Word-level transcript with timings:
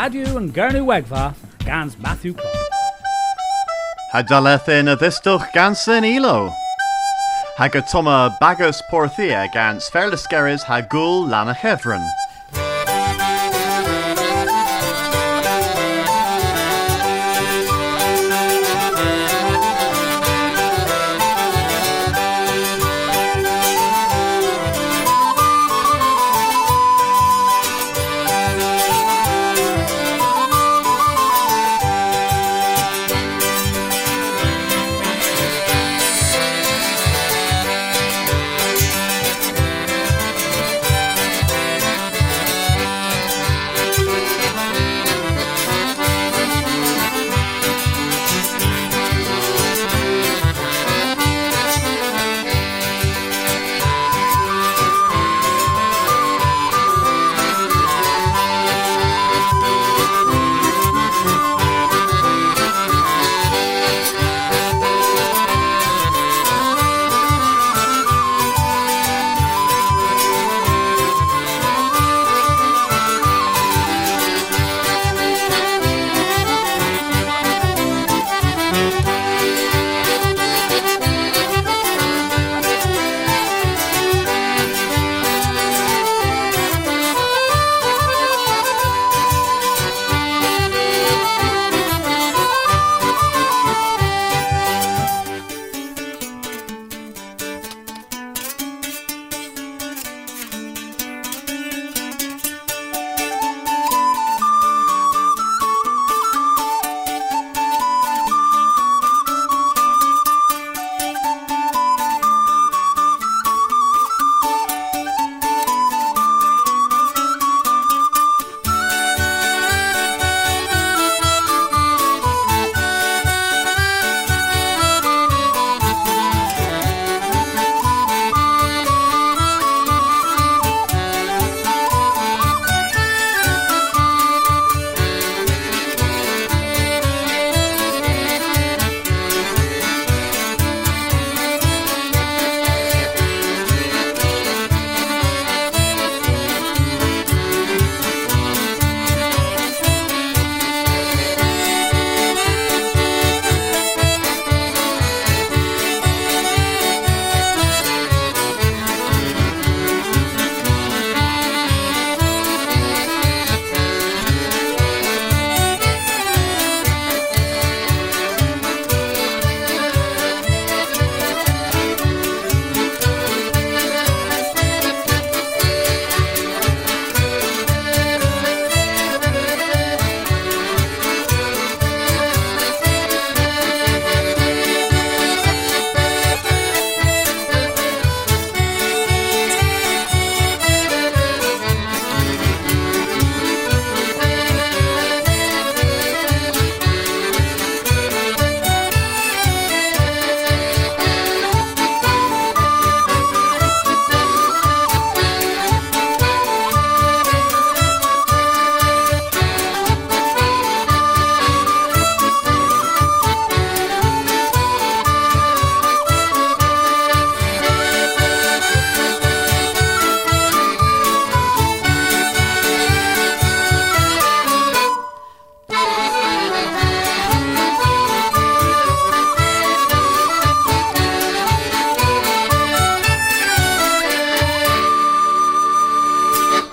radio 0.00 0.38
and 0.38 0.54
Gernu 0.54 0.82
Wegva, 0.90 1.34
Gans 1.58 1.98
Matthew 1.98 2.32
Clark. 2.32 2.56
Hadalethin 4.14 4.90
a 4.90 4.96
dhistoch 4.96 5.44
gansan 5.54 6.04
elo. 6.16 6.50
Hagatoma 7.58 8.38
bagus 8.40 8.80
porthia 8.90 9.52
gans 9.52 9.90
ferliskeris 9.90 10.62
hagul 10.64 11.28
lana 11.28 11.54
chevron. 11.54 12.00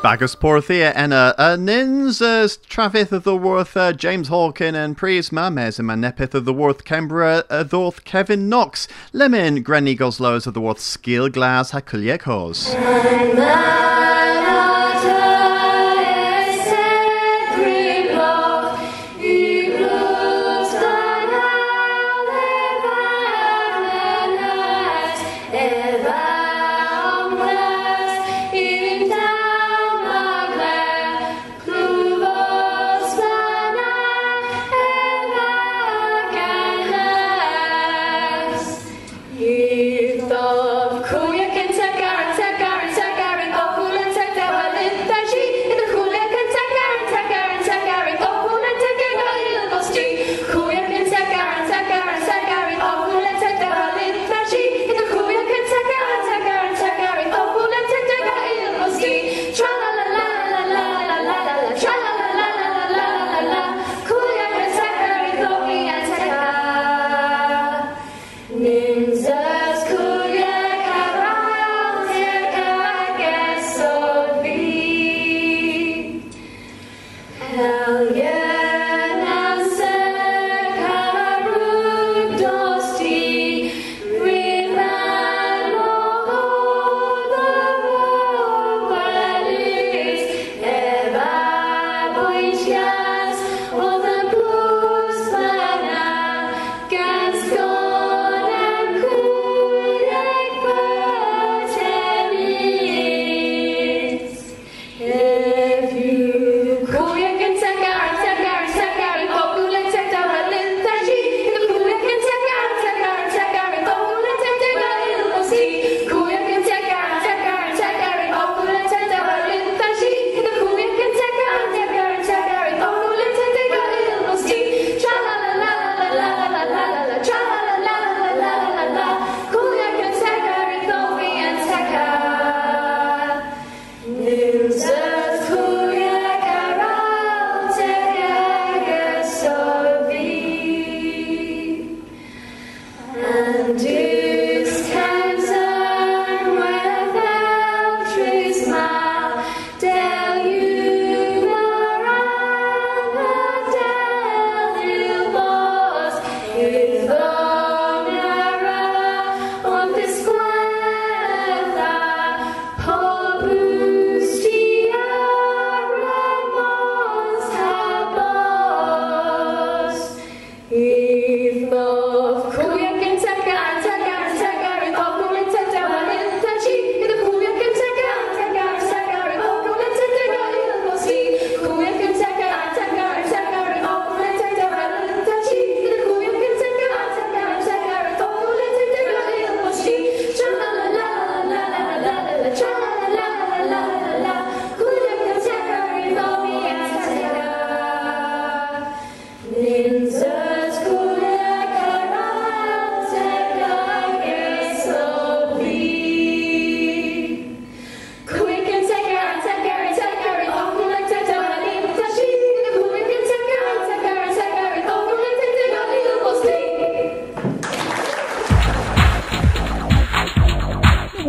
Agus 0.08 0.36
Porthia 0.36 0.94
enna 0.96 1.36
a 1.38 1.58
nins 1.58 2.22
as 2.22 2.56
trafith 2.60 3.12
of 3.12 3.26
the 3.26 3.36
worth 3.36 3.76
uh, 3.76 3.92
James 3.92 4.30
Hawkin 4.30 4.74
and 4.74 4.98
Prius 4.98 5.32
Mames 5.32 5.80
and 5.80 5.90
Manepith 5.90 6.34
of 6.34 6.46
the 6.46 6.54
worth 6.54 6.86
Canberra 6.86 7.44
uh, 7.50 7.66
Thorth 7.66 8.06
Kevin 8.06 8.48
Knox 8.48 8.88
Lemon 9.12 9.64
Granny 9.64 9.98
Goslows 9.98 10.48
of 10.48 10.54
the 10.54 10.62
worth 10.62 10.80
Skill 10.80 11.28
Glass 11.28 11.72
Hakuliekos. 11.74 12.74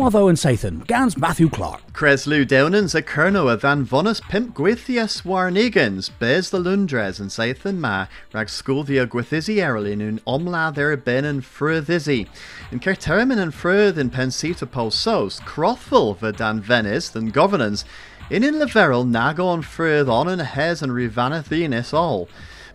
Watho 0.09 0.27
and 0.27 0.39
Sathan, 0.39 0.87
Gans 0.87 1.17
Matthew 1.17 1.51
Clark. 1.51 1.93
Kreslú 1.93 2.43
Downans 2.43 2.95
a 2.95 3.01
Kerno 3.03 3.53
a 3.53 3.55
van 3.55 3.85
vonus 3.85 4.19
pimp 4.19 4.55
gwithias 4.55 5.21
warnigans, 5.21 6.09
bez 6.17 6.49
the 6.49 6.57
Lundres 6.57 7.19
and 7.19 7.29
Sathan 7.29 7.77
ma, 7.77 8.07
sculvia 8.33 9.05
gwithizi 9.05 9.57
erlin 9.57 10.01
un 10.01 10.19
omla 10.25 10.73
there 10.73 10.97
ben 10.97 11.25
and 11.25 11.43
fruthizi. 11.43 12.27
In 12.71 12.79
Kertermin 12.79 13.37
and 13.37 13.53
fruth 13.53 13.99
in 13.99 14.09
pensita 14.09 14.69
pol 14.69 14.89
sos, 14.89 15.39
crothful 15.41 16.15
dan 16.15 16.59
Venice 16.59 17.09
than 17.09 17.29
governance, 17.29 17.85
in 18.31 18.43
in 18.43 18.55
leverel 18.55 19.07
nagon 19.07 19.61
fruth 19.61 20.07
on 20.07 20.27
and 20.27 20.41
hes 20.41 20.81
and 20.81 20.91
rivanathenis 20.93 21.93
all, 21.93 22.27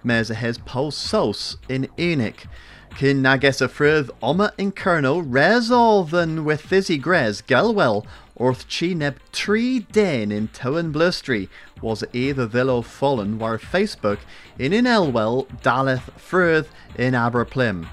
mes 0.04 0.30
a 0.30 0.34
hes 0.34 0.58
pol 0.58 0.92
sos 0.92 1.56
in 1.68 1.88
enic. 1.98 2.46
Cyn 2.94 3.22
nages 3.22 3.60
y 3.60 3.66
ffrydd 3.66 4.10
oma 4.22 4.52
in 4.56 4.70
Kerno 4.70 5.20
res 5.20 5.68
orth 8.36 8.68
chi 8.68 8.94
neb 8.94 9.16
tri 9.32 9.80
den 9.90 10.30
in 10.30 10.46
Towen 10.46 10.92
Blustry 10.92 11.48
was 11.82 12.04
either 12.12 12.46
thillo 12.46 12.84
fallen 12.84 13.36
war 13.40 13.58
Facebook 13.58 14.20
in 14.60 14.72
in 14.72 14.86
Elwell 14.86 15.48
daleth 15.60 16.08
ffrydd 16.16 16.68
in 16.94 17.14
Aberplim. 17.14 17.88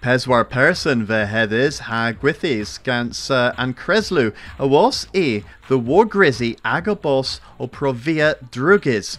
Peswar 0.00 0.48
person 0.48 1.04
ve 1.04 1.26
hedis 1.26 1.80
ha 1.90 2.12
gwithis 2.12 2.80
gans 2.84 3.32
uh, 3.32 3.52
an 3.58 3.74
Kreslú 3.74 4.32
a 4.60 4.66
was 4.68 5.08
e 5.12 5.42
the 5.66 5.76
war 5.76 6.04
grizzy 6.04 6.54
agabos 6.64 7.40
o 7.58 7.66
provia 7.66 8.36
drugis. 8.52 9.18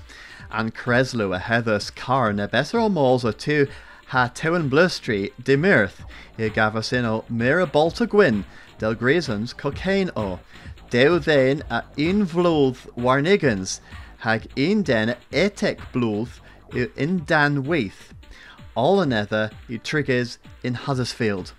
An 0.50 0.71
Kreslú 0.71 1.36
a 1.36 1.39
hedus 1.39 1.93
car 1.93 2.31
ne 2.31 2.48
better 2.48 2.79
o 2.79 3.31
tu 3.33 3.67
ha 4.10 4.28
tewan 4.34 4.68
blustri 4.72 5.32
de 5.44 5.56
mirth, 5.56 6.04
i 6.36 6.50
gafas 6.50 6.92
o 7.06 7.24
mira 7.30 7.68
bolta 7.68 8.08
gwyn, 8.08 8.44
del 8.80 8.96
grisons 8.96 9.54
cocaine 9.54 10.10
o. 10.16 10.39
Dew 10.89 11.20
then 11.20 11.62
a 11.70 11.84
un 11.96 12.25
vlwdd 12.25 12.88
warnigans, 12.98 13.82
hag 14.18 14.48
un 14.58 14.82
den 14.82 15.16
etek 15.32 15.78
blwdd 15.94 16.39
i 16.74 16.88
in 16.98 17.20
dan 17.25 17.63
weith. 17.63 18.13
All 18.74 19.00
another 19.00 19.51
i 19.70 19.78
triggers 19.78 20.39
in 20.63 20.74
Huddersfield. 20.74 21.54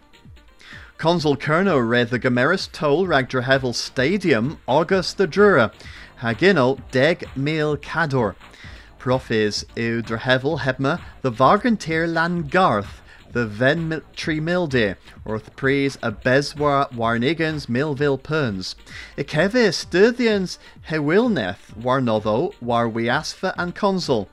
Consul 0.99 1.37
Kerno 1.37 1.79
read 1.79 2.11
the 2.11 2.19
Gomeris 2.19 2.69
toll 2.73 3.07
rag 3.07 3.29
Drehevel 3.29 3.77
Stadium 3.77 4.59
August 4.67 5.19
the 5.19 5.29
Drura, 5.29 5.73
hagino 6.21 6.81
deg 6.91 7.29
mil 7.37 7.77
cador. 7.77 8.35
Profis 9.01 9.65
yw 9.77 10.03
Drehevel 10.03 10.61
hebma 10.61 11.01
the 11.23 11.33
Vargantir 11.33 12.07
Langarth, 12.07 13.01
the 13.33 13.47
Ven 13.47 14.03
Tree 14.15 14.41
Milde, 14.41 14.95
wrth 15.25 15.57
praise 15.57 15.97
a 16.03 16.13
Beswar 16.13 16.93
Warnigans 16.93 17.67
Millville 17.67 18.19
Perns. 18.19 18.77
Ikevis 19.17 19.87
Styrthians 19.87 20.59
Hewilneth 20.91 21.75
Warnotho 21.81 22.53
War 22.61 22.91
Wiasfa 22.91 23.55
and 23.57 23.75
Consul, 23.75 24.29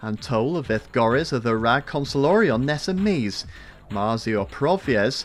and 0.00 0.22
toll 0.22 0.56
of 0.56 0.68
Goris 0.68 1.32
of 1.32 1.42
the 1.42 1.56
Rag 1.56 1.86
Consulorion 1.86 2.62
Nessa 2.62 2.92
Mies, 2.92 3.44
Marzio 3.90 4.48
Profies, 4.48 5.24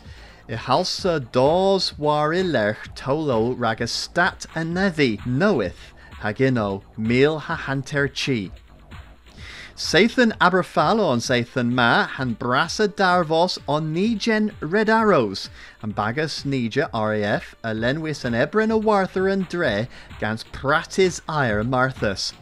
Ihalsa 0.50 1.32
Dors 1.32 1.96
War 2.00 2.32
Ilerch 2.32 2.96
Tolo 2.96 3.56
Ragastat 3.56 4.48
Anethi 4.56 5.24
Knoweth 5.24 5.94
Hagino 6.22 6.82
Mil 6.98 7.42
Hahanter 7.42 8.10
Chi. 8.10 8.50
Sathan 9.78 10.32
on 10.42 11.20
Sathan 11.20 11.72
Ma, 11.72 12.08
han 12.08 12.36
brasa 12.36 12.88
darvos 12.88 13.60
on 13.68 13.94
Nigen 13.94 14.52
Arrows, 14.90 15.52
and 15.84 15.94
bagus 15.94 16.44
Nija 16.46 16.90
RAF, 16.92 17.56
a 17.64 17.76
lenwis 17.76 18.26
an 18.26 18.34
ebrin 18.34 18.82
warther 18.82 19.28
and 19.28 19.48
dre, 19.48 19.88
gans 20.20 20.44
pratis 20.46 21.22
ire 21.30 21.64
Marthas. 21.64 22.34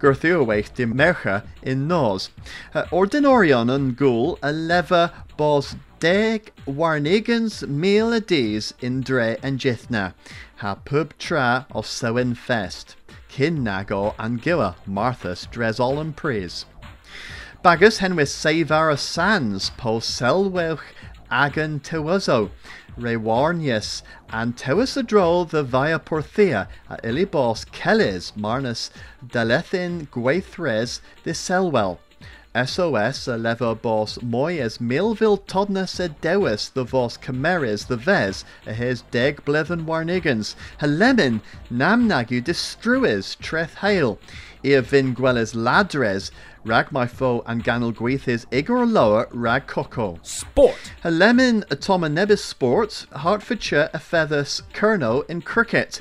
Gurthuawaith 0.00 0.74
de 0.74 0.84
mercha 0.84 1.46
in 1.62 1.88
nos. 1.88 2.28
Uh, 2.74 2.84
ordinorion 2.92 3.74
an 3.74 3.92
gul 3.92 4.38
a 4.42 4.52
leva 4.52 5.14
bos 5.38 5.74
deg 5.98 6.52
warnigans 6.66 7.66
mil 7.66 8.12
a 8.12 8.20
days 8.20 8.74
in 8.82 9.00
dre 9.00 9.38
and 9.42 9.58
jithna, 9.58 10.12
ha 10.56 10.74
pub 10.74 11.16
tra 11.18 11.66
of 11.70 11.86
sewin 11.86 12.34
fest. 12.34 12.96
Kin 13.30 13.64
nago 13.64 14.14
and 14.18 14.42
giwa 14.42 14.74
Marthas 14.86 15.46
dresol 15.50 15.98
and 15.98 16.14
praise. 16.14 16.66
Bagus 17.62 18.00
henwys 18.00 18.32
seifar 18.34 18.98
sans 18.98 19.70
po 19.76 20.00
selwech 20.00 20.80
agan 21.30 21.78
tewazo, 21.78 22.50
rewarnius 22.98 24.02
and 24.30 24.56
tewis 24.56 24.94
the 24.94 25.62
via 25.62 26.00
porthia 26.00 26.66
a 26.90 26.96
ilibos 27.04 27.64
keles 27.70 28.32
marnus 28.36 28.90
dalethin 29.24 30.08
gweithres 30.08 30.98
de 31.22 31.32
selwell. 31.32 32.00
SOS 32.52 33.28
a 33.28 33.38
lever 33.38 33.76
bos 33.76 34.18
moyes 34.18 34.78
milvil 34.78 35.38
todnus 35.46 36.00
a 36.00 36.08
dewis 36.08 36.68
the 36.68 36.82
vos 36.82 37.16
cameres 37.16 37.86
the 37.86 37.96
ves 37.96 38.44
a 38.66 38.74
his 38.74 39.02
deg 39.12 39.42
blevin 39.44 39.86
warnigans, 39.86 40.56
helemin 40.80 41.40
namnagu 41.70 42.42
destruis 42.42 43.38
treth 43.38 43.74
hail, 43.76 44.18
ear 44.64 44.82
vin 44.82 45.14
gwellis 45.14 45.54
ladres, 45.54 46.30
rag 46.64 46.92
my 46.92 47.06
foe 47.06 47.42
and 47.46 47.64
ganel 47.64 47.92
gweithis 47.92 48.46
igor 48.52 48.86
lower 48.86 49.28
rag 49.32 49.66
coco. 49.66 50.18
Sport. 50.22 50.92
Helemin 51.04 51.64
atoma 51.66 52.10
nebis 52.10 52.38
sport, 52.38 53.06
Hertfordshire 53.12 53.90
a 53.92 53.98
feathers 53.98 54.62
kerno 54.72 55.28
in 55.28 55.42
cricket. 55.42 56.00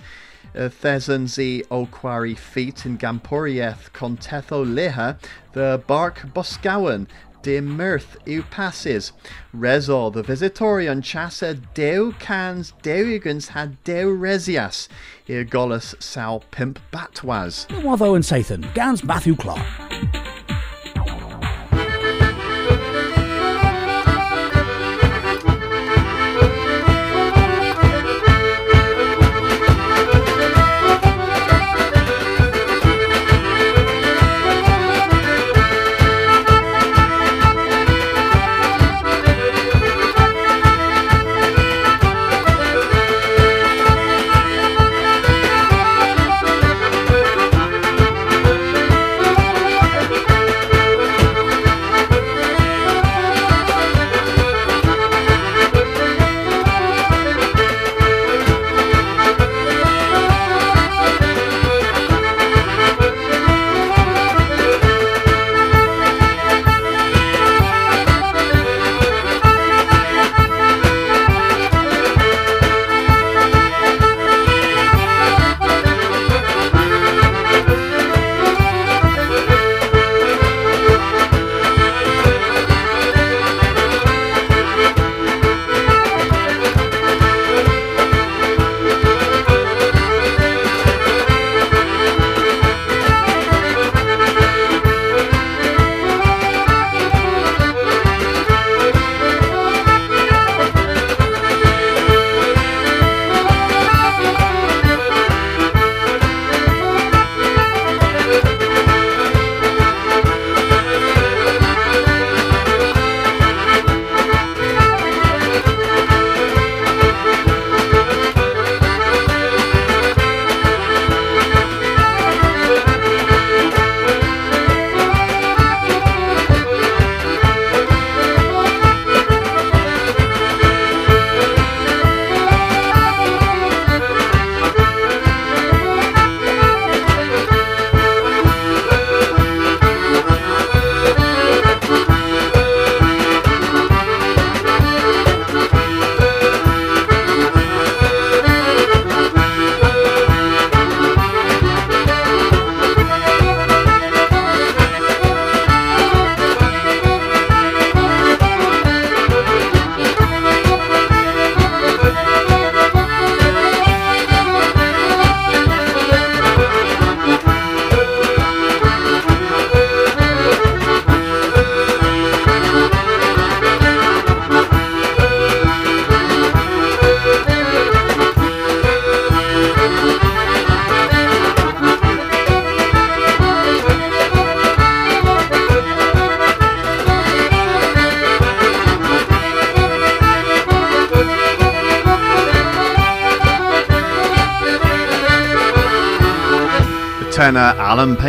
Uh, 0.53 0.68
Thesans 0.68 1.39
o 1.72 1.86
quarry 1.86 2.36
feet 2.36 2.86
in 2.86 2.98
Gamporieth 2.98 3.91
contetho 3.94 4.65
leha, 4.65 5.18
the 5.53 5.82
bark 5.88 6.20
Boscawen, 6.34 7.08
de 7.41 7.62
mirth 7.62 8.17
eu 8.25 8.43
passes. 8.43 9.12
Rezo 9.55 10.12
the 10.13 10.24
visitorion 10.24 11.01
chassa 11.01 11.60
deu 11.74 12.17
cans 12.19 12.74
deugans 12.83 13.50
had 13.50 13.83
deu 13.83 14.17
resias, 14.17 14.88
ir 15.27 15.45
golus 15.45 15.95
sal 16.01 16.43
pimp 16.51 16.79
batwas. 16.91 17.67
Watho 17.81 18.15
and 18.15 18.24
Sathan, 18.24 18.74
Gans 18.74 19.03
Matthew 19.03 19.36
Clark. 19.36 20.20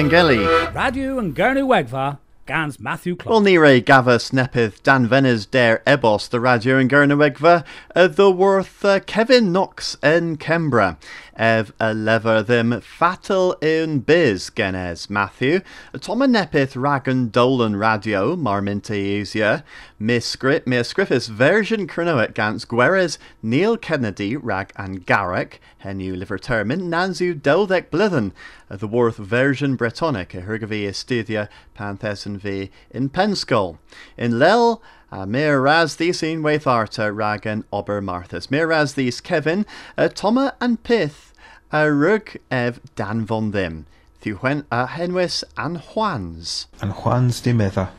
Pengelly. 0.02 0.44
Radio 0.74 1.16
and 1.20 1.32
Gurnu 1.32 1.64
Wegva, 1.64 2.18
Gans 2.44 2.80
Matthew 2.80 3.14
Clark. 3.14 3.30
Well, 3.30 3.40
nire 3.40 3.80
gavas 3.80 4.32
nepith 4.32 4.82
Dan 4.82 5.06
Veniz 5.06 5.48
der 5.48 5.80
ebos 5.86 6.28
the 6.28 6.40
radio 6.40 6.76
and 6.78 6.90
Gurnu 6.90 7.16
Wegva, 7.16 7.64
uh, 7.94 8.08
the 8.08 8.28
worth 8.28 8.84
uh, 8.84 8.98
Kevin 8.98 9.52
Knox 9.52 9.96
in 10.02 10.38
Kembra 10.38 10.96
ev 11.36 11.72
a 11.80 11.94
lever 11.94 12.42
them 12.42 12.80
fatal 12.80 13.52
in 13.62 14.00
biz 14.00 14.50
genes 14.50 15.08
Matthew. 15.08 15.60
Toma 16.00 16.26
nepith 16.26 16.74
ragan 16.74 17.30
dolan 17.30 17.76
radio 17.76 18.36
marminta 18.36 18.94
easier. 18.94 19.62
Miscript 20.00 20.66
miscriffis 20.66 21.28
version 21.28 21.86
cronoet 21.86 22.34
gans 22.34 22.64
gueres 22.64 23.18
Neil 23.42 23.76
Kennedy 23.76 24.36
rag 24.36 24.72
and 24.76 25.06
Garrick 25.06 25.60
henu 25.84 26.16
liver 26.16 26.38
termin 26.38 26.88
nanzu 26.88 27.34
doldek 27.40 27.90
blithen 27.90 28.32
the 28.68 28.86
worth 28.86 29.16
version 29.16 29.76
Bretonic 29.76 30.34
a 30.34 30.42
hergavi 30.42 30.84
estudia 30.86 31.48
panthesin 31.76 32.38
v 32.38 32.70
in 32.90 33.08
Penskull. 33.08 33.78
In 34.16 34.38
Lel 34.38 34.82
A 35.14 35.26
mir 35.26 35.60
ras 35.60 35.96
these 35.96 36.22
in 36.22 36.42
weitharta 36.42 37.14
rag 37.14 37.44
an 37.44 37.64
ober 37.70 38.00
Marthas. 38.00 38.50
Mir 38.50 38.68
ras 38.68 38.94
these 38.94 39.20
Kevin, 39.20 39.66
a 39.94 40.08
Toma 40.08 40.54
and 40.58 40.82
Pith, 40.82 41.34
a 41.70 41.92
rug 41.92 42.34
ev 42.50 42.80
Dan 42.96 43.26
von 43.26 43.50
them. 43.50 43.84
Thiwen 44.22 44.64
a 44.72 44.86
henwys 44.86 45.44
an 45.58 45.76
Juans. 45.76 46.64
An 46.80 46.92
Juans 46.92 47.42
di 47.42 47.52
medda. 47.52 47.90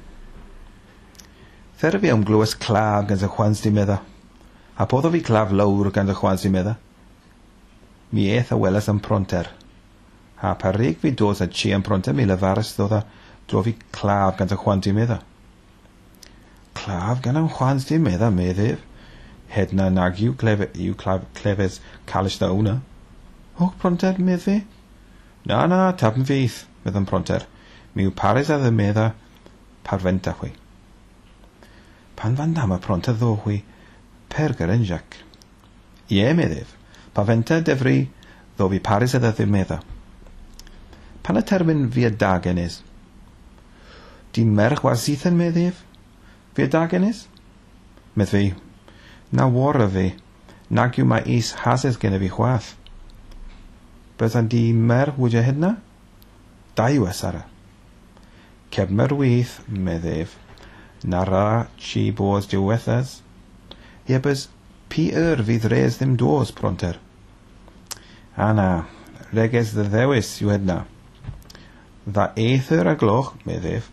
Fer 1.75 1.99
fi 1.99 2.09
am 2.09 2.25
glywys 2.25 2.55
claf 2.57 3.07
gan 3.07 3.19
y 3.19 3.27
Juans 3.27 3.61
di 3.61 3.69
medda. 3.69 3.99
A 4.79 4.87
poddo 4.87 5.11
fi 5.11 5.21
claf 5.21 5.51
lawr 5.51 5.91
gan 5.91 6.09
y 6.09 6.13
Juans 6.13 6.41
di 6.41 6.49
medda. 6.49 6.77
Mi 8.11 8.25
eith 8.31 8.51
a 8.51 8.57
welas 8.57 8.89
am 8.89 8.99
pronter. 8.99 9.49
A 10.41 10.55
par 10.55 10.73
reg 10.73 10.97
fi 10.97 11.11
dos 11.11 11.41
a 11.41 11.47
chi 11.47 11.69
am 11.73 11.83
pronter 11.83 12.11
mi 12.11 12.25
lefaris 12.25 12.73
ddod 12.73 12.97
a 12.97 13.05
drofi 13.47 13.75
claf 13.91 14.35
gan 14.35 14.49
y 14.49 14.55
Juan 14.55 14.79
di 14.79 14.91
medda 14.91 15.21
claf 16.83 17.21
gan 17.23 17.39
an 17.39 17.49
chwans 17.49 17.87
di 17.87 17.97
medda 17.97 18.29
meddyr. 18.29 18.79
Het 19.47 19.71
na 19.71 19.89
nag 19.89 20.19
yw 20.19 20.35
clef, 20.35 20.65
yw 20.73 20.95
claf, 20.97 21.23
clefes 21.37 21.79
calys 22.09 22.39
da 22.41 22.49
wna. 22.51 22.81
Och 23.55 23.75
pronter, 23.77 24.17
medd 24.19 24.41
fi. 24.41 24.63
Na, 25.45 25.65
na, 25.67 25.91
tab 25.91 26.17
yn 26.17 26.25
feith, 26.25 26.63
pronter. 26.83 27.45
Mi 27.93 28.07
yw 28.07 28.15
pares 28.17 28.49
a 28.49 28.57
ddymedda 28.57 29.11
parfenta 29.85 30.33
chwi. 30.39 30.51
Pan 32.17 32.35
fan 32.35 32.55
dama 32.57 32.79
pronter 32.79 33.13
ddo 33.13 33.35
chwi, 33.43 33.61
perger 34.33 34.73
yn 34.73 34.87
jac. 34.89 35.19
Ie, 36.09 36.33
meddif, 36.33 36.73
parfenta 37.13 37.61
defri, 37.61 38.09
ddo 38.57 38.71
fi 38.73 38.79
pares 38.79 39.13
a 39.13 39.21
ddymedda. 39.21 39.79
Pan 41.23 41.39
y 41.39 41.45
termyn 41.45 41.87
fi 41.93 42.07
y 42.09 42.13
dag 42.17 42.49
yn 42.49 42.59
is? 42.59 42.81
Di 44.33 44.43
merch 44.43 44.83
wasith 44.83 45.27
yn 45.29 45.37
meddif? 45.37 45.85
Fe 46.53 46.67
dagennes? 46.69 47.25
Medd 48.13 48.29
fi, 48.29 48.53
na 49.33 49.47
wara 49.49 49.87
fi, 49.89 50.11
nag 50.69 50.99
yw 51.01 51.07
mae 51.09 51.25
is 51.37 51.49
hasedd 51.63 51.97
gen 52.01 52.19
fi 52.21 52.29
chwath. 52.29 52.75
Byddan 54.21 54.51
di 54.51 54.67
mer 54.73 55.15
wydau 55.17 55.41
hynna? 55.47 55.71
Da 56.77 56.91
yw 56.93 57.07
e, 57.07 57.09
asara. 57.09 57.41
Cefmer 58.73 59.17
wyth, 59.17 59.59
meddef, 59.67 60.37
na 61.03 61.23
ra 61.25 61.65
chi 61.77 62.11
bod 62.13 62.45
diwethas. 62.49 63.19
Iebys, 64.09 64.47
pi 64.93 65.09
yr 65.09 65.41
fydd 65.45 65.69
res 65.73 65.97
ddim 65.97 66.15
dos 66.21 66.53
pronter. 66.53 67.01
A 68.37 68.53
na, 68.53 68.69
reges 69.33 69.73
ddeddewis 69.73 70.35
yw 70.45 70.53
hynna. 70.53 70.83
Dda 72.05 72.31
eithyr 72.37 72.93
a 72.93 72.99
gloch, 72.99 73.33
meddef, 73.49 73.89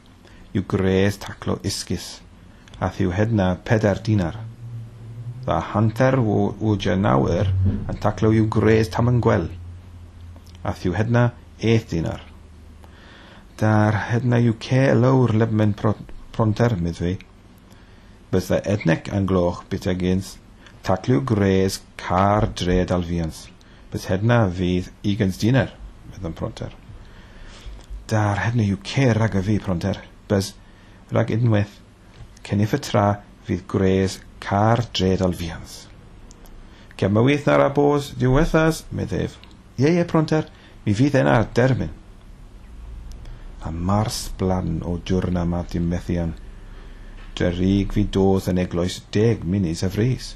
yw 0.53 0.69
gres 0.69 1.21
taclo 1.25 1.57
isgus 1.65 2.19
a 2.81 2.89
thiw 2.89 3.13
hedna 3.13 3.55
peder 3.65 4.01
dinar. 4.05 4.41
Dda 5.45 5.61
hanter 5.73 6.19
o, 6.21 6.55
o 6.61 6.77
jynawyr 6.77 7.53
yn 7.91 8.01
taclo 8.01 8.33
i'w 8.37 8.49
gres 8.57 8.93
tam 8.93 9.13
yn 9.13 9.21
gwel. 9.25 9.49
a 10.63 10.73
thiw 10.77 10.93
hedna 10.93 11.31
eith 11.61 11.89
dinar. 11.93 12.21
Da'r 13.61 13.97
hedna 14.11 14.41
i'w 14.41 14.57
ce 14.61 14.83
lawr 14.97 15.33
lebmen 15.33 15.73
pronter 15.77 16.77
mydd 16.77 17.01
fi. 17.01 17.15
Bydda 18.33 18.61
ednec 18.75 19.09
yn 19.17 19.29
gloch 19.29 19.65
bit 19.73 19.89
gens 20.03 20.37
tacliw 20.87 21.25
gres 21.33 21.81
car 21.97 22.49
dred 22.61 22.93
alfians. 22.97 23.49
Bys 23.91 24.07
hedna 24.13 24.45
fydd 24.59 24.93
ugens 25.05 25.41
dinar, 25.41 25.73
bydd 26.13 26.29
yn 26.31 26.37
pronter. 26.37 26.77
Da'r 28.09 28.45
hedna 28.45 28.69
i'w 28.69 28.81
ce 28.87 29.11
rag 29.17 29.37
y 29.37 29.45
fi 29.49 29.59
pronter. 29.65 30.01
Bys 30.29 30.55
rag 31.11 31.33
unwaith 31.35 31.80
cynnydd 32.47 32.75
y 32.77 32.81
tra 32.87 33.07
fydd 33.47 33.67
gres 33.71 34.19
car 34.41 34.85
dredol 34.97 35.37
fians. 35.37 35.87
Cemywith 37.01 37.49
ar 37.49 37.65
a 37.65 37.71
diwethas, 38.19 38.85
meddef. 38.91 39.39
Ie, 39.79 39.89
ie, 39.89 40.05
pronter, 40.05 40.45
mi 40.85 40.93
fydd 40.93 41.17
yna 41.23 41.39
ar 41.39 41.47
dermyn. 41.57 41.95
A 43.65 43.71
mars 43.71 44.31
blan 44.39 44.81
o 44.85 44.99
diwrna 44.99 45.45
ma 45.45 45.63
dim 45.63 45.89
methian. 45.89 46.35
Dyrig 47.37 47.93
fi 47.93 48.05
dodd 48.05 48.49
yn 48.53 48.61
eglwys 48.61 49.01
deg 49.13 49.45
munis 49.45 49.83
y 49.83 49.91
fris. 49.93 50.35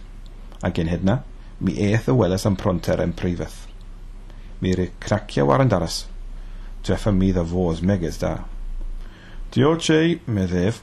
A 0.64 0.70
gen 0.70 0.88
hydna, 0.88 1.18
mi 1.60 1.76
eith 1.80 2.08
y 2.08 2.16
weles 2.16 2.44
am 2.48 2.56
pronter 2.56 3.00
yn 3.04 3.12
prifeth. 3.16 3.66
Mi'r 4.60 4.86
cracio 5.00 5.44
war 5.48 5.64
yn 5.64 5.72
daras. 5.72 6.04
Dreffa 6.84 7.12
mi 7.12 7.32
dda 7.32 7.44
fos 7.48 7.80
megas 7.84 8.20
da. 8.20 8.34
Diolch 9.52 9.90
ei, 9.92 10.18
meddef, 10.26 10.80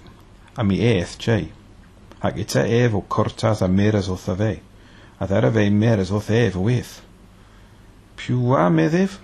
a 0.56 0.64
mi 0.64 0.80
eith 0.80 1.18
tei. 1.18 1.52
Ac 2.22 2.38
ita 2.38 2.66
ef 2.68 2.94
o 2.94 3.02
cortas 3.02 3.62
a 3.62 3.68
meres 3.68 4.10
o 4.10 4.16
fe, 4.16 4.60
a 5.20 5.28
ddara 5.28 5.52
fe 5.52 5.70
meres 5.70 6.12
o 6.12 6.22
ef 6.22 6.56
o 6.56 6.68
ef. 6.70 7.02
Pwa 8.16 8.70
meddif, 8.70 9.20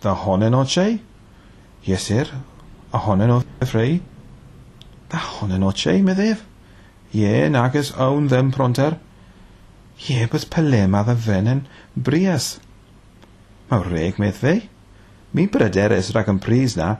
dda 0.00 0.14
honen 0.22 0.54
o 0.54 0.64
tei? 0.64 1.00
Iesir, 1.86 2.30
a 2.92 2.98
honen 2.98 3.30
o 3.30 3.40
ffrei? 3.64 4.00
Dda 5.08 5.22
honen 5.38 5.64
o 5.66 5.72
tei 5.72 6.02
meddif? 6.02 6.44
Ie, 7.14 7.48
nagus 7.48 7.92
awn 7.96 8.28
ddim 8.28 8.52
pronter. 8.52 8.98
Ie, 10.08 10.26
bys 10.30 10.44
pelema 10.44 11.02
dda 11.06 11.16
fenen 11.16 11.66
brias. 11.96 12.56
Mae 13.70 13.82
reg 13.82 14.20
medd 14.22 14.38
fe. 14.38 14.56
Mi 15.32 15.48
bryder 15.50 15.92
es 15.96 16.12
rhag 16.14 16.28
yn 16.30 16.38
pris 16.42 16.76
na, 16.78 16.96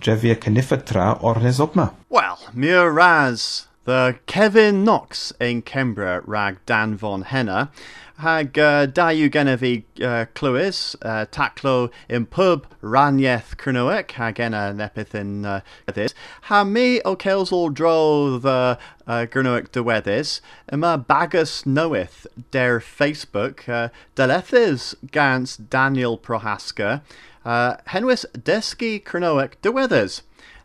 Drefyr 0.00 0.36
Cynifetra 0.36 1.18
o'r 1.22 1.40
Nesogma. 1.42 1.92
Well, 2.08 2.38
Mur 2.54 2.92
Raz, 2.92 3.66
the 3.84 4.16
Kevin 4.26 4.84
Knox 4.84 5.32
in 5.40 5.62
Cembra 5.62 6.22
rag 6.24 6.58
Dan 6.66 6.96
Von 6.96 7.22
Henna, 7.22 7.70
hag 8.18 8.58
uh, 8.58 8.86
da 8.86 9.08
yw 9.14 9.28
gennyf 9.30 9.62
i 9.62 9.72
uh, 10.02 10.24
clywys, 10.38 10.96
uh, 11.02 11.24
taclo 11.34 11.90
yn 12.10 12.26
pub 12.26 12.66
raniaeth 12.82 13.54
Cernywec, 13.62 14.14
hag 14.18 14.40
enna 14.42 14.72
nepeth 14.74 15.14
yn 15.18 15.46
uh, 15.46 15.60
ddys. 15.90 16.14
Ha 16.50 16.64
mi 16.66 17.00
o 17.06 17.14
celsol 17.16 17.70
dro 17.74 18.38
the 18.38 18.50
uh, 18.50 18.76
uh 19.06 19.24
Cernywec 19.26 19.70
dyweddus, 19.74 20.40
yma 20.74 20.96
bagus 21.10 21.62
newydd 21.66 22.26
der 22.50 22.80
Facebook 22.80 23.68
uh, 23.68 23.88
delethys 24.18 24.94
gans 25.14 25.56
Daniel 25.56 26.18
Prohaska, 26.18 27.00
uh, 27.48 27.76
henwys 27.88 28.26
deski 28.36 29.02
Cernwyc 29.02 29.56
diweddus. 29.62 30.20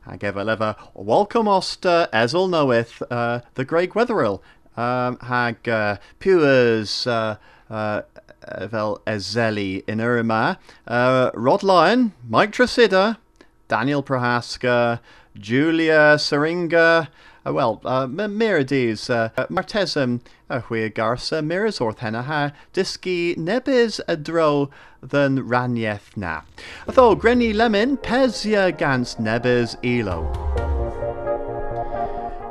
Hag 0.06 0.19
efo 0.19 0.43
lefa, 0.43 0.76
welcome 0.93 1.48
oster 1.48 2.10
esel 2.12 2.50
knoweth 2.50 3.02
uh, 3.10 3.39
the 3.54 3.63
Greg 3.63 3.93
Wetherill, 3.93 4.41
um, 4.76 5.17
hag 5.19 5.69
uh, 5.69 5.96
pewers 6.19 7.08
uh, 7.08 7.38
uh, 7.69 8.02
ezeli 9.08 9.84
yr 9.88 10.58
Uh, 10.86 11.32
Rod 11.34 11.63
Lyon, 11.63 12.12
Mike 12.28 12.52
Trasida, 12.52 13.17
Daniel 13.69 14.04
Prohaska, 14.04 15.00
Julia 15.39 16.17
Seringa, 16.17 17.08
uh, 17.45 17.53
well, 17.53 17.82
uh, 17.86 18.08
Mirides, 18.08 19.10
uh, 19.10 19.29
Martesum, 19.47 20.21
uh, 20.49 20.62
Hwy 20.62 20.91
Garsa, 20.91 21.43
Miras 21.43 21.79
Orthena 21.79 22.23
ha, 22.23 22.51
Diski 22.73 23.38
Nebis 23.38 23.99
Adro 24.08 24.23
dro 24.23 24.69
than 25.01 25.39
Ranieth 25.39 26.15
na. 26.15 26.41
Atho, 26.88 27.19
Grenny 27.19 27.53
Lemon, 27.53 27.97
Pezia 27.97 28.75
Gans 28.77 29.15
Nebis 29.15 29.75
Elo. 29.84 30.32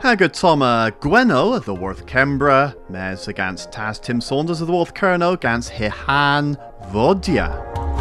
Hagad 0.03 0.33
Toma 0.33 0.93
Gweno 1.01 1.57
of 1.57 1.65
the 1.65 1.75
Worth 1.75 2.07
Kembra, 2.07 2.75
Mes 2.91 3.29
against 3.29 3.71
Taz 3.71 4.03
Tim 4.03 4.21
Saunders 4.21 4.61
of 4.61 4.67
the 4.67 4.73
Worth 4.73 4.95
Kerno 4.95 5.35
against 5.35 5.71
Hihan 5.71 6.57
Vodia. 6.91 7.92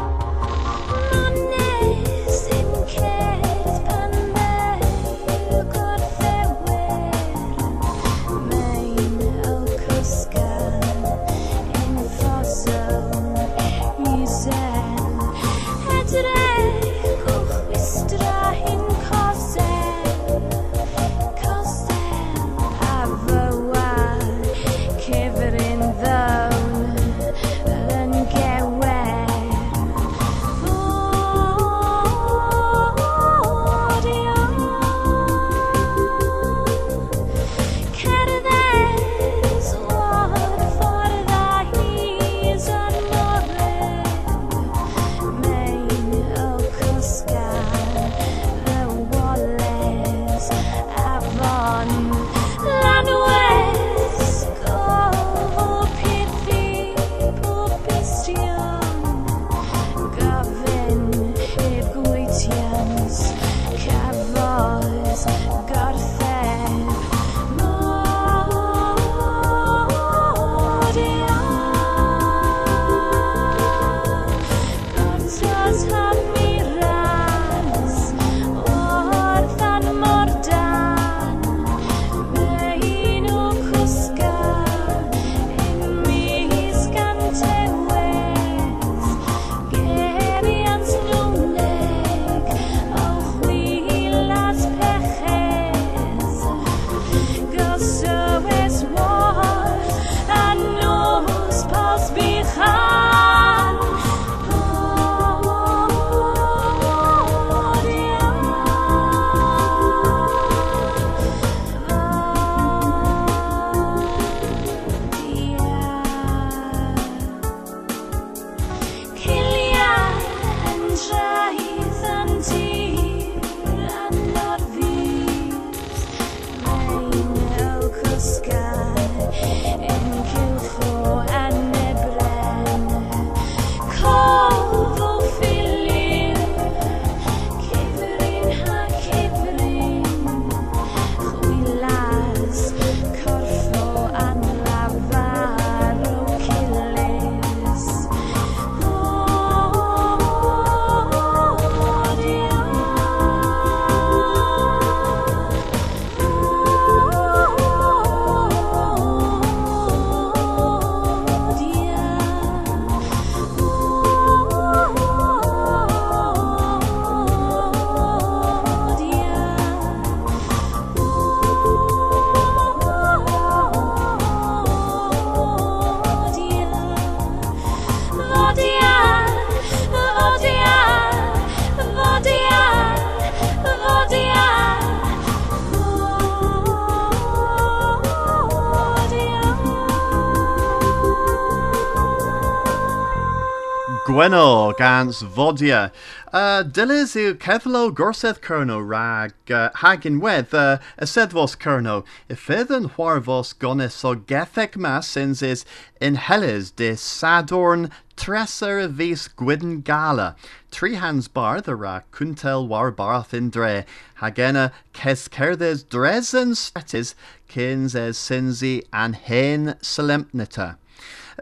Gweno 194.21 194.77
gans 194.77 195.23
vodia. 195.23 195.91
Uh, 196.31 196.61
Dilis 196.61 197.15
yw 197.17 197.31
ceflo 197.41 197.89
gorsedd 197.89 198.37
cyrno 198.45 198.75
rag 198.77 199.33
uh, 199.49 199.71
hagin 199.81 200.19
wedd 200.21 200.53
uh, 200.53 200.77
y 201.01 201.07
seddfos 201.09 201.55
cyrno. 201.63 201.95
Y 202.29 202.37
ffydd 202.37 202.69
yn 202.75 202.85
hwarfos 202.93 203.55
gones 203.57 203.97
o 204.05 204.11
getheg 204.29 204.77
mas 204.77 205.09
syns 205.09 205.41
is 205.41 205.65
in 205.99 206.19
Helles 206.27 206.69
de 206.69 206.91
Sadorn 206.93 207.87
treser 208.15 208.83
y 208.83 208.91
vis 208.99 209.25
gwydn 209.41 209.81
gala. 209.89 210.35
Tri 210.69 211.01
hans 211.01 211.27
bar 211.27 211.59
the 211.59 211.75
ra 211.75 212.01
kuntel 212.11 212.67
war 212.67 212.91
barth 212.91 213.33
in 213.33 213.49
dre. 213.49 213.87
Hagena 214.21 214.69
kes 214.93 215.27
cerddes 215.29 215.81
dres 215.81 216.35
and 216.35 216.53
stretis 216.53 217.15
kins 217.47 217.95
es 217.95 218.21
sinzi 218.21 218.83
an 218.93 219.13
hen 219.13 219.73
solemnita. 219.81 220.75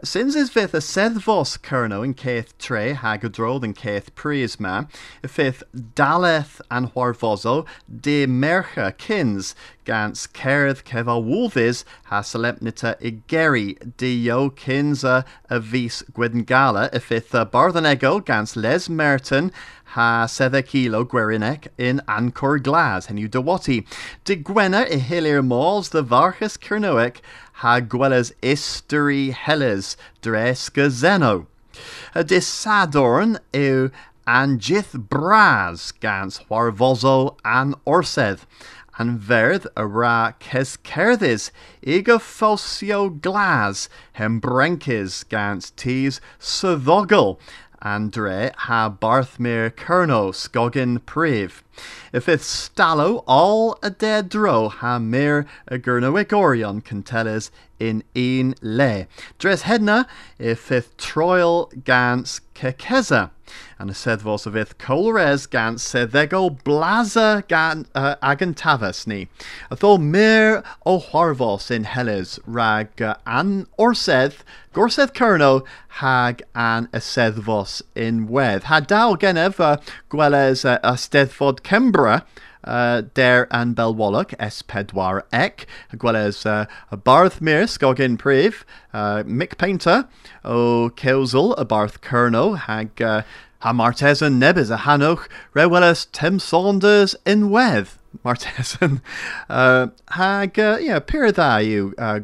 Sins 0.04 0.36
is 0.36 0.50
fydd 0.54 0.74
y 0.78 0.80
seddfos 0.86 1.56
cyrno 1.66 2.00
yn 2.06 2.12
ceith 2.14 2.52
tre 2.62 2.92
hag 2.94 3.24
y 3.26 3.30
drodd 3.34 3.64
yn 3.66 3.74
ceith 3.74 4.12
prisma, 4.14 4.86
y 5.24 5.28
fydd 5.28 5.64
daleth 5.98 6.60
an 6.70 6.86
hwarfoso 6.94 7.64
de 8.06 8.24
mercha 8.26 8.92
kins 8.96 9.54
gans 9.90 10.28
cerdd 10.38 10.84
cefa 10.86 11.16
wulfis 11.18 11.82
ha 12.12 12.20
solemnita 12.22 12.94
i 13.02 13.16
geri 13.32 13.76
dio 14.02 14.38
kinsa 14.62 15.24
a 15.50 15.58
vis 15.58 16.04
gwydngala. 16.14 16.86
Fydd 17.08 17.34
bardd 17.50 17.82
ego 17.90 18.20
gans 18.20 18.54
les 18.54 18.88
merton 18.88 19.50
ha 19.94 20.26
sedde 20.26 20.64
kilo 20.66 21.04
gwerinek 21.04 21.68
in 21.76 22.00
Ancor 22.06 22.62
Glas, 22.62 23.06
hen 23.06 23.18
yw 23.18 23.28
dywoti. 23.28 23.84
De 24.24 24.36
Gwena 24.36 24.84
i 24.86 24.98
hilir 24.98 25.44
mols 25.44 25.88
the 25.88 26.02
Varchus 26.02 26.56
Cernoic 26.56 27.18
ha 27.62 27.80
gweles 27.80 28.32
isteri 28.40 29.32
heles 29.34 29.96
dresga 30.22 30.88
zeno. 30.90 31.46
Dis 32.14 32.46
sadorn 32.46 33.38
yw 33.52 33.90
angith 34.26 34.92
bras 35.08 35.90
gans 35.92 36.38
warvozo 36.50 37.36
an 37.44 37.74
orsedd. 37.84 38.46
An 38.98 39.18
verdd 39.18 39.66
y 39.76 39.82
ra 39.82 40.34
ces 40.38 40.76
cerddys 40.84 41.50
ig 41.82 42.10
fosio 42.20 43.08
glas 43.08 43.88
hem 44.20 44.40
brenkis 44.40 45.24
gans 45.28 45.70
tis 45.70 46.20
Andre 47.82 48.50
ha 48.56 48.90
Barthmere 48.90 49.70
Kerno 49.70 50.32
Skogin 50.34 50.98
Priv. 51.06 51.62
If 52.12 52.28
it's 52.28 52.68
stallow 52.68 53.22
all 53.26 53.78
a 53.82 53.90
dead 53.90 54.28
dro 54.28 54.68
ha 54.68 54.98
mir 54.98 55.46
a 55.68 55.78
gurnowick 55.78 56.32
orion 56.32 56.80
canteles 56.80 57.50
in 57.80 58.04
een 58.14 58.54
le. 58.60 59.06
Dres 59.38 59.62
hedna 59.62 60.06
if 60.38 60.70
ith 60.70 60.96
troil 60.96 61.70
gans 61.84 62.40
kekeza. 62.54 63.30
And 63.80 63.90
a 63.90 63.94
sedd 63.94 64.20
vos 64.20 64.46
of 64.46 64.54
ith 64.54 64.78
colres 64.78 65.46
gans 65.46 65.82
seddego 65.82 66.62
blaza 66.62 67.48
gan 67.48 67.86
uh, 67.94 68.14
agan 68.22 68.54
tavas 68.54 69.06
ni. 69.06 69.28
Atho 69.72 69.98
mir 69.98 70.62
o 70.86 71.00
harvos 71.00 71.70
in 71.70 71.84
Helles 71.84 72.38
rag 72.46 73.02
uh, 73.02 73.14
an 73.26 73.66
orsedd 73.76 74.34
gorsedd 74.72 75.12
kerno 75.14 75.64
hag 75.98 76.42
an 76.54 76.88
a 76.92 76.98
seddvos 76.98 77.82
in 77.96 78.28
wedd. 78.28 78.64
Ha 78.64 78.80
dal 78.80 79.16
genev 79.16 79.58
uh, 79.58 79.78
uh, 80.12 80.78
a 80.84 80.92
Kembra 81.70 82.24
uh, 82.64 83.02
der 83.14 83.46
an 83.52 83.74
Belwalloch 83.76 84.34
S4 84.38 85.22
ec, 85.32 85.66
gwell 85.96 86.16
uh, 86.44 86.66
Barth 86.96 87.40
Mir 87.40 87.62
Skogin 87.68 88.18
Priv, 88.18 88.64
uh, 88.92 89.22
Mick 89.24 89.56
Paynter, 89.56 90.08
o 90.44 90.90
Kelsel, 90.90 91.54
a 91.56 91.64
Barth 91.64 92.00
Kerno, 92.00 92.58
hag 92.58 93.00
uh, 93.00 93.22
ha 93.60 93.72
Martesan 93.72 94.40
Nebis 94.40 94.74
a 94.74 94.78
Hanoch, 94.78 95.28
as 95.84 96.06
Tim 96.06 96.40
Saunders 96.40 97.14
in 97.24 97.50
Weth. 97.50 97.98
Martesan. 98.24 99.00
Uh, 99.48 99.86
hag, 100.08 100.58
uh, 100.58 100.78
yeah, 100.80 100.98
pyr 100.98 101.30
dda 101.30 101.62
yw 101.62 101.92
uh, 101.98 102.18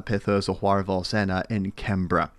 pethos 0.00 0.48
o 0.48 0.54
in 1.50 1.72
Kembra. 1.72 2.30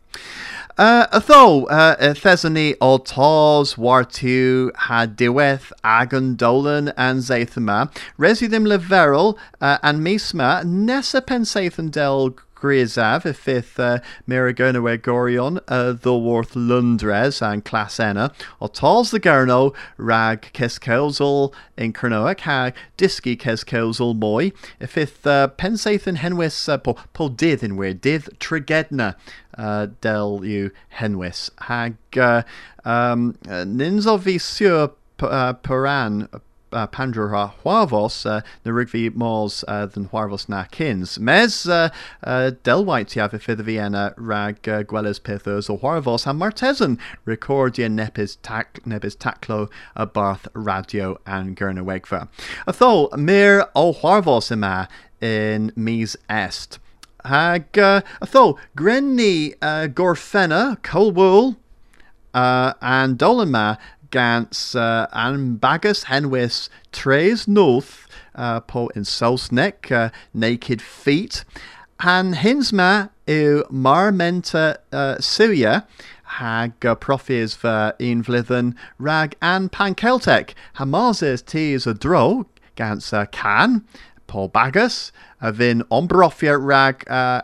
Uh, 0.78 1.08
Atho, 1.08 1.66
uh, 1.72 1.96
Thesany 2.14 2.76
o 2.80 3.00
tos 3.00 3.74
wartu 3.78 4.70
ha 4.76 5.08
diweth 5.08 5.72
agon 5.84 6.36
dolan 6.36 6.94
an 6.96 7.18
zeithama, 7.18 7.92
resi 8.20 8.48
ddim 8.48 8.68
leferol 8.68 9.36
uh, 9.60 9.80
an 9.82 10.02
misma 10.02 10.64
nesa 10.64 11.20
pensaethon 11.20 11.90
del 11.90 12.36
Griazaf 12.60 13.24
y 13.24 13.34
ffith 13.34 13.80
uh, 13.80 14.00
Miragona 14.28 14.82
Gorion 14.98 15.60
uh, 15.68 15.94
ddylworth 15.94 16.56
Lundres 16.56 17.42
and 17.42 17.64
Clasena 17.64 18.34
o 18.60 18.68
tals 18.68 19.12
the 19.12 19.20
Garno 19.20 19.74
rag 19.98 20.42
in 21.78 21.94
Cernoach 21.94 22.42
hag 22.42 22.74
Diski 22.98 23.38
Cescelsol 23.38 24.16
moi 24.18 24.52
y 24.82 24.88
ffith 24.88 25.26
uh, 25.28 25.48
henwys 26.18 26.68
uh, 26.68 26.78
po 26.78 27.30
dydd 27.30 27.64
yn 27.64 27.78
wir 27.78 27.94
dydd 27.94 28.32
trigedna 28.40 29.14
uh, 29.58 29.88
del 30.02 30.42
yw 30.42 30.72
henwys 31.00 31.50
hag 31.70 31.98
uh, 32.18 32.42
um, 32.84 33.38
uh, 35.22 35.54
paran 35.54 36.28
uh, 36.72 36.88
pandra 36.88 37.52
huavos 37.64 38.26
uh, 38.26 38.42
na 38.66 38.72
rugby 38.72 39.10
mors 39.10 39.64
uh, 39.68 39.86
than 39.86 40.08
huarvos 40.10 40.48
na 40.50 40.64
kins. 40.66 41.20
Mes 41.20 41.66
uh, 41.66 41.90
uh, 42.24 42.52
delwait 42.64 43.08
tiaf 43.14 43.34
y 43.34 43.40
ffydd 43.40 43.64
Vienna 43.64 44.14
rag 44.18 44.68
uh, 44.68 44.84
gwelys 44.84 45.20
pethos 45.20 45.70
o 45.70 45.78
huarvos 45.78 46.28
a 46.28 46.34
martesan 46.34 46.98
recordia 47.26 47.90
nepis, 47.90 48.38
tac, 48.42 48.80
nepis 48.86 49.16
taclo 49.16 49.70
a 49.96 50.06
barth 50.06 50.48
radio 50.54 51.18
and 51.26 51.56
gyrna 51.56 51.84
wegfa. 51.84 52.28
A 52.66 52.74
tho, 52.74 53.10
mir 53.16 53.68
o 53.76 53.94
huarvos 53.94 54.52
yma 54.52 54.88
in 55.22 55.72
mis 55.76 56.16
est. 56.30 56.80
Hag, 57.26 57.78
uh, 57.78 58.02
a 58.22 58.26
tho, 58.26 58.58
grenni 58.76 59.56
uh, 59.62 59.88
gorfenna, 59.88 60.78
colwool, 60.82 61.58
uh, 62.34 62.74
and 62.82 63.18
dolan 63.18 63.78
gans 64.12 64.76
uh, 64.76 65.08
an 65.12 65.58
bagus 65.58 66.06
henwys 66.06 66.70
tres 66.92 67.48
north 67.48 68.08
uh, 68.36 68.62
in 68.96 69.04
Sausneck, 69.04 69.92
uh, 69.92 70.10
naked 70.34 70.82
feet. 70.82 71.44
Han 72.02 72.34
hins 72.34 72.72
ma 72.72 73.08
yw 73.28 73.64
marmenta 73.72 74.78
uh, 74.94 75.20
Syria 75.20 75.86
hag 76.38 76.86
uh, 76.86 76.96
profis 76.96 77.56
fy 77.56 77.92
un 78.00 78.24
flydden 78.24 78.76
rag 79.00 79.36
and 79.42 79.72
pan 79.72 79.96
Celtic. 79.96 80.54
Hamazes 80.76 81.46
tis 81.46 81.88
a 81.88 81.94
dro 81.94 82.46
gans 82.76 83.12
uh, 83.14 83.26
can 83.26 83.84
Paul 84.28 84.50
Bagus, 84.50 85.12
a 85.42 85.52
vin 85.52 85.84
ombrofia 85.92 86.58
rag 86.62 87.04
uh, 87.10 87.42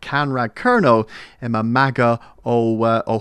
can 0.00 0.32
rag 0.32 0.54
kerno 0.54 1.08
ima 1.42 1.62
maga 1.62 2.18
o 2.44 2.82
uh, 2.82 3.02
o 3.06 3.18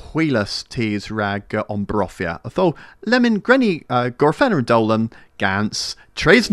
tis 0.69 1.11
rag 1.11 1.53
uh, 1.53 1.63
ombrofia. 1.69 2.39
Tho 2.53 2.75
lemon 3.05 3.41
grenny 3.41 3.83
uh, 3.89 4.09
gorfener 4.09 4.65
dolan 4.65 5.11
gans 5.37 5.95
tres 6.15 6.49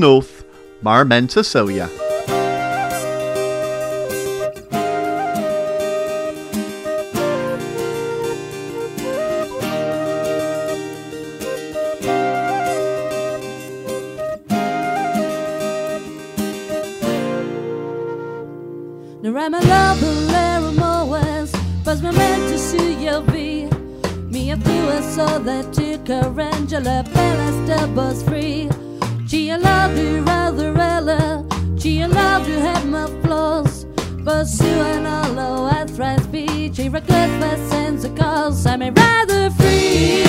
north 19.36 19.60
marmenta 19.60 19.60
soya. 19.60 19.60
Rama 19.60 19.60
love 19.60 20.02
lera 20.32 20.72
moes 20.72 21.52
Faz 21.84 22.00
momento 22.00 22.58
se 22.58 22.76
eu 23.04 23.22
vi 23.22 23.68
Minha 24.30 24.56
tua 24.56 25.02
só 25.02 25.38
da 25.38 25.62
tica 25.70 26.26
Angela 26.56 27.04
the 27.66 27.86
bus 27.94 28.22
free. 28.22 28.68
She 29.26 29.50
allowed 29.50 29.96
you 29.98 30.22
rather 30.24 30.74
ella 30.78 31.44
She 31.78 32.02
allowed 32.02 32.46
you 32.46 32.60
have 32.60 32.86
my 32.86 33.06
flaws. 33.22 33.86
But 34.24 34.46
you 34.60 34.80
and 34.82 35.06
all 35.06 35.66
I 35.66 35.84
thrive 35.86 36.30
be 36.30 36.70
regret 36.88 37.30
my 37.40 37.56
sense 37.68 38.04
of 38.04 38.14
cause 38.16 38.66
I'm 38.66 38.80
rather 38.94 39.50
free 39.50 40.24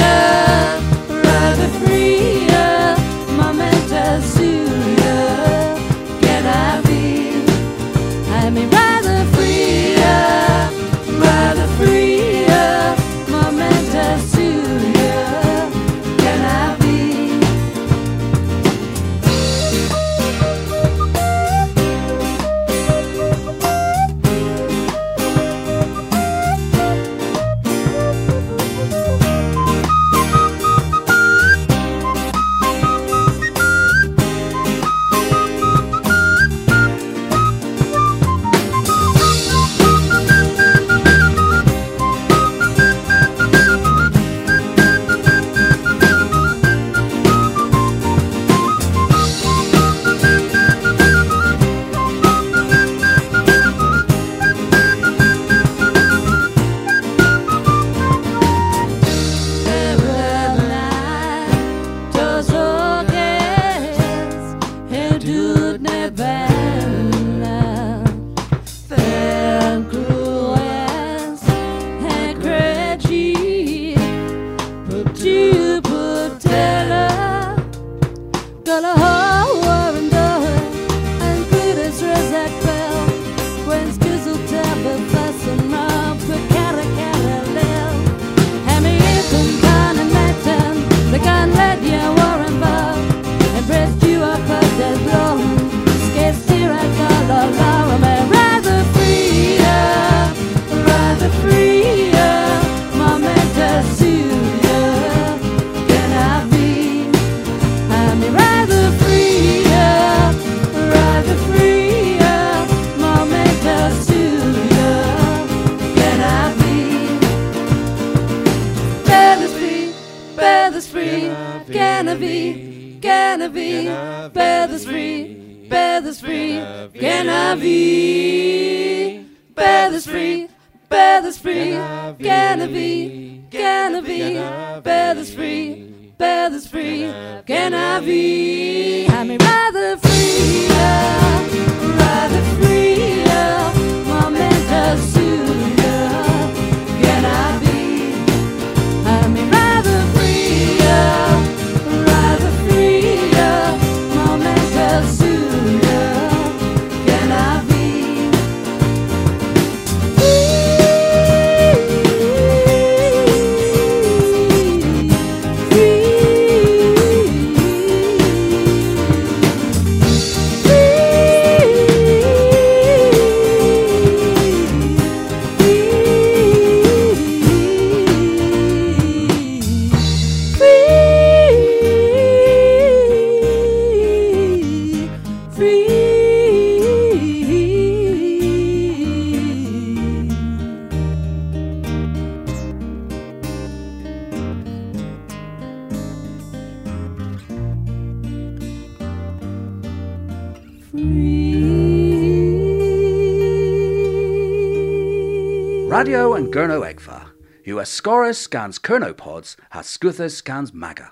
Gurno 206.58 206.82
Egva. 206.82 207.34
US 207.68 207.92
Scorus 207.92 208.40
scans 208.40 208.80
Kernopods, 208.80 209.58
has 209.70 209.86
Scuthus 209.86 210.38
scans 210.38 210.74
Maga. 210.74 211.12